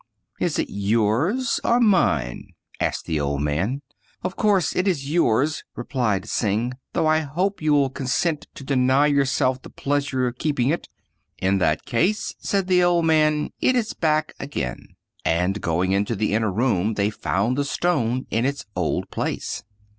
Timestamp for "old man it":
12.83-13.75